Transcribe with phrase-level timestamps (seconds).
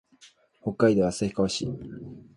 [0.63, 1.67] 北海道旭川市